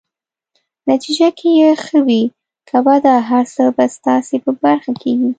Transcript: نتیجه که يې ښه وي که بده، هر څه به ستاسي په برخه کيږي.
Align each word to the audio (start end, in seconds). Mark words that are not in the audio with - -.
نتیجه 0.91 1.27
که 1.37 1.47
يې 1.59 1.69
ښه 1.83 1.99
وي 2.07 2.23
که 2.69 2.77
بده، 2.85 3.15
هر 3.29 3.45
څه 3.53 3.63
به 3.75 3.85
ستاسي 3.95 4.37
په 4.43 4.51
برخه 4.63 4.91
کيږي. 5.01 5.29